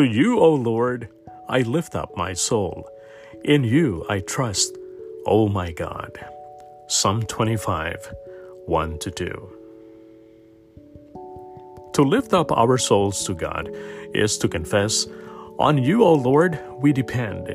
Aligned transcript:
To 0.00 0.06
you, 0.06 0.38
O 0.38 0.54
Lord, 0.54 1.10
I 1.46 1.60
lift 1.60 1.94
up 1.94 2.16
my 2.16 2.32
soul. 2.32 2.88
In 3.44 3.64
you 3.64 4.06
I 4.08 4.20
trust, 4.20 4.78
O 5.26 5.46
my 5.46 5.72
God. 5.72 6.18
Psalm 6.86 7.24
25, 7.24 8.10
1 8.64 8.98
to 8.98 9.10
2. 9.10 9.52
To 11.92 12.02
lift 12.02 12.32
up 12.32 12.50
our 12.50 12.78
souls 12.78 13.26
to 13.26 13.34
God 13.34 13.68
is 14.14 14.38
to 14.38 14.48
confess, 14.48 15.06
On 15.58 15.76
you, 15.76 16.02
O 16.02 16.14
Lord, 16.14 16.58
we 16.78 16.94
depend. 16.94 17.54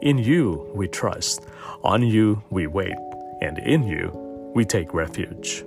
In 0.00 0.16
you 0.16 0.70
we 0.72 0.86
trust. 0.86 1.44
On 1.82 2.06
you 2.06 2.40
we 2.50 2.68
wait. 2.68 2.94
And 3.40 3.58
in 3.58 3.82
you 3.82 4.12
we 4.54 4.64
take 4.64 4.94
refuge. 4.94 5.64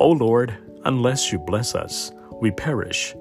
O 0.00 0.08
Lord, 0.08 0.58
unless 0.84 1.30
you 1.30 1.38
bless 1.38 1.76
us, 1.76 2.10
we 2.40 2.50
perish. 2.50 3.14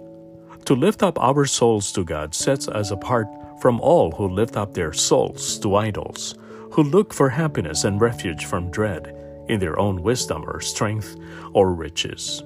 To 0.66 0.76
lift 0.76 1.04
up 1.04 1.20
our 1.20 1.46
souls 1.46 1.92
to 1.92 2.06
God 2.06 2.34
sets 2.34 2.70
us 2.70 2.92
apart 2.92 3.28
from 3.60 3.82
all 3.82 4.12
who 4.12 4.30
lift 4.30 4.56
up 4.56 4.74
their 4.74 4.94
souls 4.94 5.60
to 5.60 5.76
idols, 5.76 6.36
who 6.72 6.84
look 6.84 7.14
for 7.14 7.28
happiness 7.28 7.84
and 7.84 8.00
refuge 8.00 8.46
from 8.46 8.72
dread 8.72 9.14
in 9.50 9.60
their 9.60 9.78
own 9.78 10.02
wisdom 10.02 10.44
or 10.48 10.62
strength 10.62 11.18
or 11.52 11.74
riches. 11.74 12.44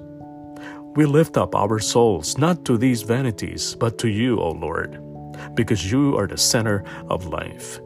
We 0.96 1.06
lift 1.06 1.36
up 1.36 1.54
our 1.54 1.78
souls 1.78 2.38
not 2.38 2.64
to 2.64 2.76
these 2.76 3.02
vanities, 3.02 3.76
but 3.76 3.98
to 3.98 4.08
you, 4.08 4.40
O 4.40 4.50
Lord, 4.50 5.00
because 5.54 5.90
you 5.90 6.16
are 6.16 6.26
the 6.26 6.36
center 6.36 6.82
of 7.08 7.26
life. 7.26 7.78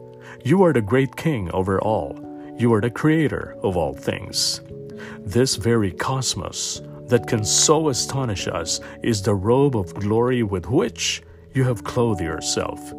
You 0.43 0.63
are 0.63 0.73
the 0.73 0.81
great 0.81 1.15
King 1.15 1.51
over 1.51 1.79
all. 1.79 2.17
You 2.57 2.73
are 2.73 2.81
the 2.81 2.89
creator 2.89 3.55
of 3.61 3.77
all 3.77 3.93
things. 3.93 4.61
This 5.19 5.57
very 5.57 5.91
cosmos 5.91 6.81
that 7.07 7.27
can 7.27 7.43
so 7.43 7.89
astonish 7.89 8.47
us 8.47 8.79
is 9.01 9.21
the 9.21 9.35
robe 9.35 9.75
of 9.75 9.93
glory 9.93 10.43
with 10.43 10.67
which 10.67 11.21
you 11.53 11.63
have 11.63 11.83
clothed 11.83 12.21
yourself. 12.21 12.93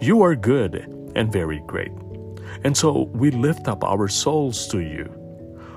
You 0.00 0.22
are 0.22 0.34
good 0.34 1.12
and 1.14 1.32
very 1.32 1.60
great. 1.66 1.92
And 2.64 2.76
so 2.76 3.10
we 3.12 3.30
lift 3.30 3.68
up 3.68 3.84
our 3.84 4.08
souls 4.08 4.66
to 4.68 4.80
you. 4.80 5.10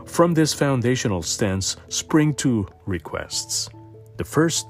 From 0.06 0.34
this 0.34 0.54
foundational 0.54 1.22
stance 1.22 1.76
spring 1.90 2.34
two 2.34 2.68
requests. 2.86 3.70
The 4.18 4.24
first 4.24 4.70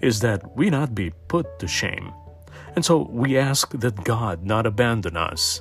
is 0.00 0.20
that 0.20 0.56
we 0.56 0.70
not 0.70 0.94
be 0.94 1.10
put 1.28 1.58
to 1.58 1.66
shame. 1.66 2.12
And 2.76 2.84
so 2.84 3.08
we 3.10 3.36
ask 3.36 3.72
that 3.72 4.04
God 4.04 4.44
not 4.44 4.66
abandon 4.66 5.16
us, 5.16 5.60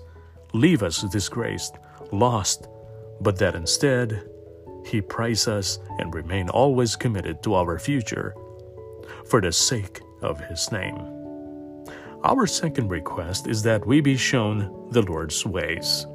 leave 0.54 0.84
us 0.84 1.02
disgraced, 1.12 1.78
lost, 2.12 2.68
but 3.20 3.38
that 3.40 3.56
instead 3.56 4.30
He 4.86 5.02
prize 5.02 5.48
us 5.48 5.80
and 6.00 6.14
remain 6.14 6.50
always 6.50 6.96
committed 6.96 7.44
to 7.44 7.56
our 7.56 7.80
future 7.80 8.36
for 9.26 9.42
the 9.42 9.52
sake 9.52 10.02
of 10.22 10.40
His 10.40 10.72
name. 10.72 10.98
Our 12.24 12.48
second 12.48 12.90
request 12.90 13.48
is 13.48 13.64
that 13.64 13.86
we 13.86 14.02
be 14.02 14.18
shown 14.18 14.90
the 14.92 15.02
Lord's 15.02 15.46
ways 15.46 16.06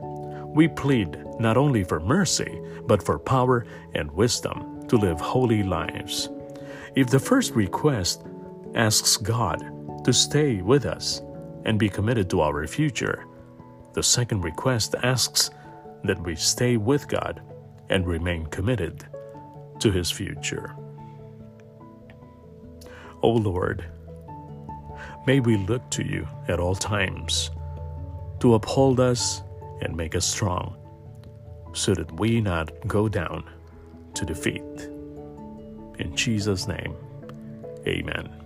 we 0.54 0.68
plead 0.68 1.18
not 1.40 1.56
only 1.56 1.82
for 1.82 1.98
mercy, 1.98 2.60
but 2.86 3.02
for 3.02 3.18
power 3.18 3.66
and 3.94 4.10
wisdom 4.12 4.86
to 4.86 4.96
live 4.96 5.20
holy 5.20 5.64
lives. 5.64 6.30
If 6.94 7.10
the 7.10 7.18
first 7.18 7.54
request 7.54 8.22
asks 8.76 9.16
God 9.16 9.64
to 10.04 10.12
stay 10.12 10.62
with 10.62 10.86
us 10.86 11.22
and 11.64 11.78
be 11.78 11.88
committed 11.88 12.30
to 12.30 12.40
our 12.40 12.66
future, 12.68 13.24
the 13.94 14.02
second 14.02 14.42
request 14.42 14.94
asks 15.02 15.50
that 16.04 16.22
we 16.22 16.36
stay 16.36 16.76
with 16.76 17.08
God 17.08 17.42
and 17.94 18.08
remain 18.08 18.44
committed 18.46 19.06
to 19.78 19.92
His 19.92 20.10
future. 20.10 20.74
O 23.22 23.30
Lord, 23.30 23.84
may 25.26 25.38
we 25.38 25.56
look 25.56 25.88
to 25.92 26.04
you 26.04 26.26
at 26.48 26.58
all 26.58 26.74
times 26.74 27.52
to 28.40 28.54
uphold 28.54 28.98
us 28.98 29.42
and 29.80 29.96
make 29.96 30.16
us 30.16 30.26
strong, 30.26 30.76
so 31.72 31.94
that 31.94 32.18
we 32.18 32.40
not 32.40 32.70
go 32.88 33.08
down 33.08 33.48
to 34.14 34.26
defeat. 34.26 34.90
In 36.00 36.12
Jesus' 36.16 36.66
name, 36.66 36.96
amen. 37.86 38.43